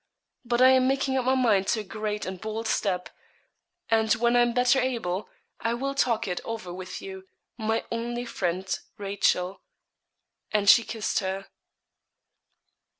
But 0.43 0.63
I 0.63 0.69
am 0.69 0.87
making 0.87 1.15
up 1.19 1.25
my 1.25 1.35
mind 1.35 1.67
to 1.67 1.81
a 1.81 1.83
great 1.83 2.25
and 2.25 2.41
bold 2.41 2.67
step, 2.67 3.09
and 3.87 4.11
when 4.13 4.35
I 4.35 4.39
am 4.41 4.51
better 4.51 4.79
able, 4.81 5.29
I 5.59 5.75
will 5.75 5.93
talk 5.93 6.27
it 6.27 6.41
over 6.43 6.73
with 6.73 7.03
you 7.03 7.27
my 7.55 7.85
only 7.91 8.25
friend, 8.25 8.67
Rachel.' 8.97 9.61
And 10.51 10.67
she 10.67 10.83
kissed 10.83 11.19
her. 11.19 11.49